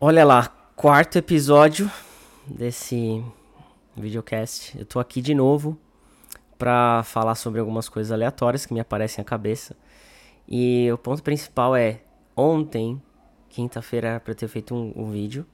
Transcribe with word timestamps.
Olha 0.00 0.24
lá, 0.24 0.46
quarto 0.76 1.18
episódio 1.18 1.90
desse 2.46 3.20
videocast. 3.96 4.78
Eu 4.78 4.86
tô 4.86 5.00
aqui 5.00 5.20
de 5.20 5.34
novo 5.34 5.76
para 6.56 7.02
falar 7.02 7.34
sobre 7.34 7.58
algumas 7.58 7.88
coisas 7.88 8.12
aleatórias 8.12 8.64
que 8.64 8.72
me 8.72 8.78
aparecem 8.78 9.20
à 9.20 9.24
cabeça. 9.24 9.76
E 10.46 10.88
o 10.92 10.96
ponto 10.96 11.20
principal 11.20 11.74
é: 11.74 12.00
ontem, 12.36 13.02
quinta-feira, 13.48 14.06
era 14.06 14.20
pra 14.20 14.30
eu 14.30 14.36
ter 14.36 14.46
feito 14.46 14.72
um, 14.72 14.92
um 14.94 15.10
vídeo. 15.10 15.44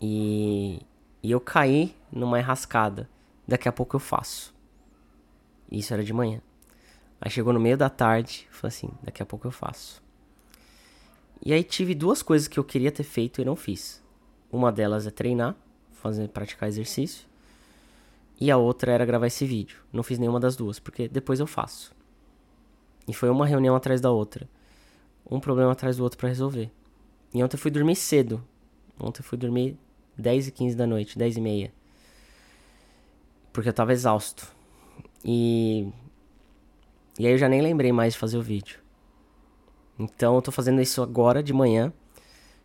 E, 0.00 0.80
e 1.20 1.28
eu 1.28 1.40
caí 1.40 1.96
numa 2.12 2.38
enrascada. 2.38 3.10
Daqui 3.46 3.68
a 3.68 3.72
pouco 3.72 3.96
eu 3.96 4.00
faço. 4.00 4.54
Isso 5.68 5.92
era 5.92 6.04
de 6.04 6.12
manhã. 6.12 6.40
Aí 7.20 7.28
chegou 7.28 7.52
no 7.52 7.58
meio 7.58 7.76
da 7.76 7.90
tarde, 7.90 8.46
falei 8.52 8.68
assim: 8.68 8.90
daqui 9.02 9.20
a 9.20 9.26
pouco 9.26 9.48
eu 9.48 9.50
faço. 9.50 10.01
E 11.44 11.52
aí 11.52 11.64
tive 11.64 11.94
duas 11.94 12.22
coisas 12.22 12.46
que 12.46 12.58
eu 12.58 12.62
queria 12.62 12.92
ter 12.92 13.02
feito 13.02 13.40
e 13.40 13.44
não 13.44 13.56
fiz. 13.56 14.00
Uma 14.50 14.70
delas 14.70 15.06
é 15.06 15.10
treinar, 15.10 15.56
fazer 15.90 16.28
praticar 16.28 16.68
exercício. 16.68 17.26
E 18.40 18.50
a 18.50 18.56
outra 18.56 18.92
era 18.92 19.04
gravar 19.04 19.26
esse 19.26 19.44
vídeo. 19.44 19.78
Não 19.92 20.02
fiz 20.02 20.18
nenhuma 20.18 20.38
das 20.38 20.54
duas, 20.54 20.78
porque 20.78 21.08
depois 21.08 21.40
eu 21.40 21.46
faço. 21.46 21.94
E 23.08 23.12
foi 23.12 23.28
uma 23.28 23.46
reunião 23.46 23.74
atrás 23.74 24.00
da 24.00 24.10
outra. 24.10 24.48
Um 25.28 25.40
problema 25.40 25.72
atrás 25.72 25.96
do 25.96 26.04
outro 26.04 26.18
para 26.18 26.28
resolver. 26.28 26.70
E 27.34 27.42
ontem 27.42 27.56
eu 27.56 27.60
fui 27.60 27.70
dormir 27.70 27.96
cedo. 27.96 28.42
Ontem 28.98 29.20
eu 29.20 29.24
fui 29.24 29.38
dormir 29.38 29.76
10 30.16 30.48
e 30.48 30.50
15 30.52 30.76
da 30.76 30.86
noite, 30.86 31.18
10 31.18 31.36
e 31.36 31.40
meia. 31.40 31.72
Porque 33.52 33.68
eu 33.68 33.72
tava 33.72 33.92
exausto. 33.92 34.46
E. 35.24 35.88
E 37.18 37.26
aí 37.26 37.32
eu 37.32 37.38
já 37.38 37.48
nem 37.48 37.60
lembrei 37.60 37.92
mais 37.92 38.12
de 38.12 38.18
fazer 38.18 38.36
o 38.36 38.42
vídeo. 38.42 38.81
Então 39.98 40.34
eu 40.34 40.42
tô 40.42 40.50
fazendo 40.50 40.80
isso 40.80 41.02
agora 41.02 41.42
de 41.42 41.52
manhã, 41.52 41.92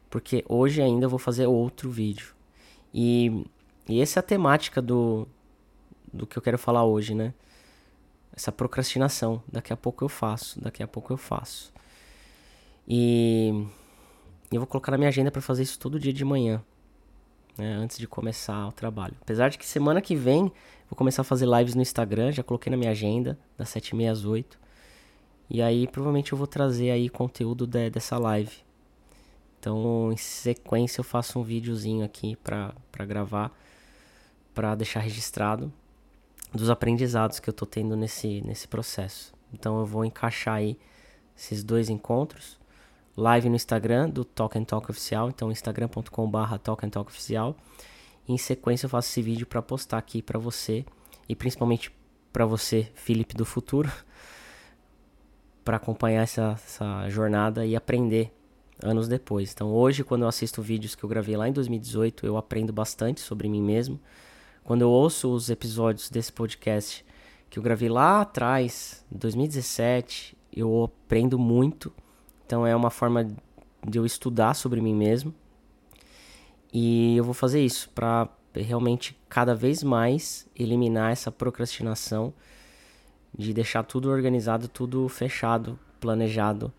porque 0.09 0.44
hoje 0.48 0.81
ainda 0.81 1.05
eu 1.05 1.09
vou 1.09 1.20
fazer 1.20 1.48
outro 1.48 1.90
vídeo. 1.90 2.34
E, 2.94 3.45
e 3.88 4.02
essa 4.02 4.20
é 4.20 4.22
a 4.22 4.23
temática 4.23 4.81
do, 4.81 5.28
do 6.11 6.25
que 6.25 6.38
eu 6.38 6.42
quero 6.42 6.58
falar 6.58 6.86
hoje, 6.86 7.14
né? 7.14 7.34
Essa 8.34 8.52
procrastinação. 8.52 9.42
Daqui 9.52 9.73
a 9.73 9.78
pouco 9.78 10.03
eu 10.03 10.09
faço, 10.09 10.61
daqui 10.61 10.81
a 10.81 10.88
pouco 10.88 11.11
eu 11.11 11.17
faço. 11.17 11.73
E 12.88 13.67
eu 14.52 14.59
vou 14.59 14.67
colocar 14.67 14.91
na 14.91 14.97
minha 14.97 15.09
agenda 15.09 15.30
para 15.30 15.41
fazer 15.41 15.64
isso 15.64 15.78
todo 15.78 16.00
dia 16.00 16.14
de 16.14 16.23
manhã, 16.23 16.64
né? 17.58 17.73
Antes 17.73 17.97
de 17.97 18.08
começar 18.08 18.67
o 18.67 18.72
trabalho. 18.72 19.16
Apesar 19.22 19.50
de 19.50 19.58
que 19.58 19.66
semana 19.66 20.02
que 20.02 20.16
vem 20.16 20.52
vou 20.89 20.95
começar 20.95 21.22
a 21.22 21.25
fazer 21.25 21.45
lives 21.45 21.75
no 21.75 21.81
Instagram, 21.81 22.31
já 22.31 22.44
coloquei 22.44 22.72
na 22.72 22.78
minha 22.78 22.91
agenda, 22.91 23.38
das 23.58 23.69
7h30 23.69 24.09
às 24.09 24.23
8 24.23 24.58
e 25.50 25.62
aí 25.62 25.88
provavelmente 25.88 26.31
eu 26.31 26.38
vou 26.38 26.48
trazer 26.48 26.92
aí 26.92 27.09
conteúdo 27.09 27.66
de, 27.66 27.90
dessa 27.90 28.17
live. 28.17 28.56
Então 29.59 30.12
em 30.12 30.17
sequência 30.17 31.00
eu 31.00 31.03
faço 31.03 31.40
um 31.40 31.44
videozinho 31.44 32.06
aqui 32.06 32.36
pra 32.38 32.73
gravar, 33.06 33.52
pra 34.53 34.75
deixar 34.75 35.00
registrado 35.00 35.72
dos 36.53 36.70
aprendizados 36.70 37.40
que 37.40 37.50
eu 37.50 37.53
tô 37.53 37.66
tendo 37.66 37.95
nesse, 37.95 38.42
nesse 38.42 38.68
processo. 38.68 39.34
Então 39.53 39.80
eu 39.80 39.86
vou 39.86 40.06
encaixar 40.06 40.56
aí 40.56 40.78
esses 41.36 41.64
dois 41.64 41.90
encontros. 41.90 42.59
Live 43.16 43.50
no 43.50 43.56
Instagram 43.56 44.09
do 44.09 44.23
Talk 44.23 44.58
and 44.58 44.64
Talk 44.64 44.92
Oficial, 44.92 45.30
então 45.30 45.52
instagram.com.br 45.52 46.58
Talk 46.62 46.86
and 46.86 46.90
Talk 46.90 47.09
Oficial. 47.09 47.56
E 48.28 48.34
em 48.34 48.38
sequência 48.38 48.86
eu 48.86 48.90
faço 48.90 49.09
esse 49.09 49.22
vídeo 49.22 49.48
para 49.48 49.62
postar 49.62 49.98
aqui 49.98 50.22
para 50.22 50.38
você 50.38 50.86
e 51.28 51.36
principalmente 51.36 51.92
para 52.31 52.45
você, 52.45 52.92
Felipe 52.94 53.36
do 53.36 53.45
futuro, 53.45 53.92
para 55.68 55.76
acompanhar 55.76 56.23
essa, 56.23 56.54
essa 56.54 57.10
jornada 57.10 57.66
e 57.66 57.76
aprender 57.76 58.34
anos 58.82 59.06
depois. 59.06 59.52
Então, 59.52 59.70
hoje, 59.70 60.02
quando 60.02 60.22
eu 60.22 60.30
assisto 60.30 60.62
vídeos 60.62 60.96
que 60.96 61.04
eu 61.04 61.09
gravei 61.09 61.36
lá 61.36 61.50
em 61.50 61.52
2018, 61.52 62.26
eu 62.26 62.38
aprendo 62.38 62.72
bastante 62.72 63.20
sobre 63.20 63.50
mim 63.50 63.62
mesmo. 63.62 64.00
Quando 64.64 64.84
eu 64.84 64.90
ouço 64.90 65.30
os 65.30 65.50
episódios 65.50 66.09
desse 66.09 66.32
podcast 66.32 67.06
que 67.50 67.59
eu 67.59 67.64
gravei 67.64 67.90
lá 67.90 68.22
atrás, 68.22 69.06
2017, 69.12 70.38
eu 70.56 70.86
aprendo 70.86 71.38
muito. 71.38 71.91
Então, 72.46 72.66
é 72.66 72.74
uma 72.74 72.90
forma 72.90 73.28
de 73.86 73.97
eu 74.00 74.06
estudar 74.06 74.53
sobre 74.53 74.80
mim 74.80 74.96
mesmo. 74.96 75.36
E 76.72 77.18
eu 77.18 77.25
vou 77.25 77.34
fazer 77.34 77.59
isso 77.59 77.90
para 77.90 78.30
realmente 78.56 79.20
cada 79.28 79.53
vez 79.53 79.84
mais 79.84 80.47
eliminar 80.56 81.12
essa 81.12 81.30
procrastinação 81.30 82.34
de 83.36 83.54
deixar 83.54 83.84
tudo 83.84 84.10
organizado, 84.10 84.68
tudo 84.68 85.08
fechado, 85.10 85.80
planejado, 86.00 86.72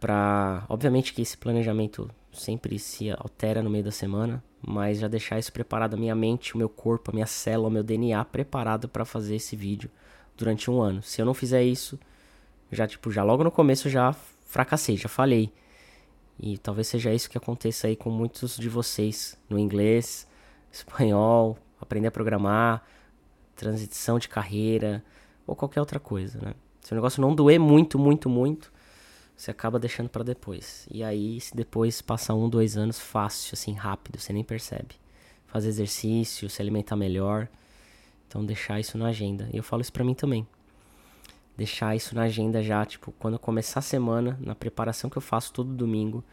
para, 0.00 0.64
obviamente 0.68 1.12
que 1.12 1.22
esse 1.22 1.36
planejamento 1.36 2.10
sempre 2.32 2.78
se 2.78 3.10
altera 3.10 3.62
no 3.62 3.70
meio 3.70 3.84
da 3.84 3.90
semana, 3.90 4.42
mas 4.60 4.98
já 4.98 5.08
deixar 5.08 5.38
isso 5.38 5.52
preparado 5.52 5.94
a 5.94 5.96
minha 5.96 6.14
mente, 6.14 6.54
o 6.54 6.58
meu 6.58 6.68
corpo, 6.68 7.10
a 7.10 7.14
minha 7.14 7.26
célula, 7.26 7.68
o 7.68 7.70
meu 7.70 7.82
DNA 7.82 8.24
preparado 8.24 8.88
para 8.88 9.04
fazer 9.04 9.36
esse 9.36 9.54
vídeo 9.54 9.90
durante 10.36 10.70
um 10.70 10.80
ano. 10.80 11.02
Se 11.02 11.20
eu 11.20 11.26
não 11.26 11.34
fizer 11.34 11.62
isso, 11.62 11.98
já 12.70 12.86
tipo, 12.86 13.10
já 13.10 13.22
logo 13.22 13.44
no 13.44 13.50
começo 13.50 13.88
já 13.88 14.14
fracassei, 14.46 14.96
já 14.96 15.08
falei. 15.08 15.52
E 16.38 16.58
talvez 16.58 16.88
seja 16.88 17.12
isso 17.12 17.28
que 17.30 17.38
aconteça 17.38 17.86
aí 17.86 17.96
com 17.96 18.10
muitos 18.10 18.56
de 18.56 18.68
vocês 18.68 19.38
no 19.48 19.58
inglês, 19.58 20.26
espanhol, 20.72 21.58
aprender 21.80 22.08
a 22.08 22.10
programar, 22.10 22.82
transição 23.54 24.18
de 24.18 24.28
carreira, 24.28 25.04
ou 25.46 25.56
qualquer 25.56 25.80
outra 25.80 26.00
coisa, 26.00 26.38
né? 26.40 26.54
Se 26.80 26.92
o 26.92 26.94
negócio 26.94 27.20
não 27.20 27.34
doer 27.34 27.60
muito, 27.60 27.98
muito, 27.98 28.28
muito, 28.28 28.72
você 29.36 29.50
acaba 29.50 29.78
deixando 29.78 30.08
para 30.08 30.24
depois. 30.24 30.86
E 30.90 31.02
aí, 31.02 31.40
se 31.40 31.56
depois 31.56 32.02
passar 32.02 32.34
um, 32.34 32.48
dois 32.48 32.76
anos, 32.76 32.98
fácil, 32.98 33.54
assim, 33.54 33.72
rápido, 33.72 34.18
você 34.18 34.32
nem 34.32 34.44
percebe. 34.44 34.94
Fazer 35.46 35.68
exercício, 35.68 36.48
se 36.50 36.60
alimentar 36.60 36.96
melhor. 36.96 37.48
Então, 38.26 38.44
deixar 38.44 38.80
isso 38.80 38.96
na 38.98 39.08
agenda. 39.08 39.48
E 39.52 39.56
eu 39.56 39.62
falo 39.62 39.82
isso 39.82 39.92
pra 39.92 40.04
mim 40.04 40.14
também. 40.14 40.46
Deixar 41.56 41.94
isso 41.94 42.14
na 42.14 42.22
agenda 42.22 42.62
já, 42.62 42.84
tipo, 42.84 43.12
quando 43.18 43.38
começar 43.38 43.80
a 43.80 43.82
semana, 43.82 44.38
na 44.40 44.54
preparação 44.54 45.10
que 45.10 45.18
eu 45.18 45.22
faço 45.22 45.52
todo 45.52 45.74
domingo, 45.74 46.24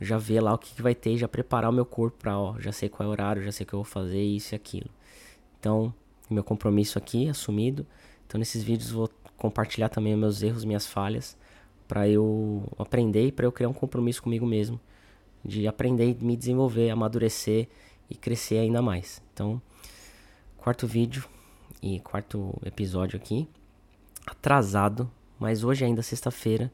já 0.00 0.16
ver 0.16 0.40
lá 0.40 0.54
o 0.54 0.58
que, 0.58 0.74
que 0.74 0.82
vai 0.82 0.94
ter, 0.94 1.16
já 1.16 1.26
preparar 1.26 1.70
o 1.70 1.72
meu 1.72 1.84
corpo 1.84 2.18
pra, 2.18 2.38
ó, 2.38 2.58
já 2.60 2.72
sei 2.72 2.88
qual 2.88 3.06
é 3.06 3.08
o 3.08 3.12
horário, 3.12 3.42
já 3.42 3.52
sei 3.52 3.64
o 3.64 3.66
que 3.66 3.74
eu 3.74 3.78
vou 3.78 3.84
fazer, 3.84 4.22
isso 4.22 4.54
e 4.54 4.56
aquilo. 4.56 4.90
Então, 5.58 5.92
meu 6.30 6.44
compromisso 6.44 6.98
aqui, 6.98 7.28
assumido. 7.28 7.86
Então 8.26 8.38
nesses 8.38 8.62
vídeos 8.62 8.90
vou 8.90 9.10
compartilhar 9.36 9.88
também 9.88 10.16
meus 10.16 10.42
erros, 10.42 10.64
minhas 10.64 10.86
falhas, 10.86 11.36
para 11.86 12.08
eu 12.08 12.64
aprender 12.78 13.26
e 13.26 13.32
para 13.32 13.46
eu 13.46 13.52
criar 13.52 13.68
um 13.68 13.74
compromisso 13.74 14.22
comigo 14.22 14.46
mesmo, 14.46 14.80
de 15.44 15.66
aprender 15.66 16.16
me 16.20 16.36
desenvolver, 16.36 16.90
amadurecer 16.90 17.68
e 18.08 18.14
crescer 18.14 18.58
ainda 18.58 18.80
mais. 18.80 19.22
Então, 19.32 19.60
quarto 20.56 20.86
vídeo 20.86 21.24
e 21.82 22.00
quarto 22.00 22.54
episódio 22.64 23.16
aqui, 23.16 23.46
atrasado, 24.26 25.10
mas 25.38 25.62
hoje 25.62 25.84
ainda 25.84 26.02
sexta-feira, 26.02 26.72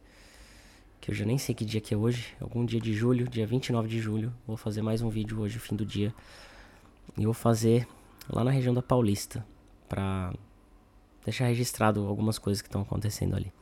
que 1.01 1.11
eu 1.11 1.15
já 1.15 1.25
nem 1.25 1.39
sei 1.39 1.55
que 1.55 1.65
dia 1.65 1.81
que 1.81 1.95
é 1.95 1.97
hoje, 1.97 2.35
algum 2.41 2.65
dia 2.65 2.81
de 2.81 2.93
julho, 2.93 3.29
dia 3.29 3.47
29 3.47 3.89
de 3.89 3.99
julho, 3.99 4.33
vou 4.47 4.57
fazer 4.57 4.83
mais 4.83 5.03
um 5.03 5.09
vídeo 5.09 5.41
hoje, 5.41 5.59
fim 5.59 5.75
do 5.75 5.85
dia. 5.85 6.15
E 7.17 7.25
vou 7.25 7.35
fazer 7.35 7.89
lá 8.29 8.45
na 8.45 8.51
região 8.51 8.73
da 8.73 8.83
Paulista, 8.83 9.45
para 9.89 10.33
deixar 11.25 11.47
registrado 11.47 12.07
algumas 12.07 12.39
coisas 12.39 12.63
que 12.63 12.69
estão 12.69 12.83
acontecendo 12.83 13.37
ali. 13.37 13.53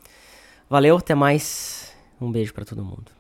Valeu, 0.68 0.96
até 0.96 1.14
mais. 1.14 1.92
Um 2.20 2.30
beijo 2.30 2.52
para 2.52 2.64
todo 2.64 2.84
mundo. 2.84 3.17